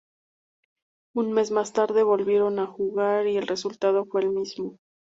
[1.13, 4.79] Un mes más tarde, volvieron a jugar y el resultado fue el mismo.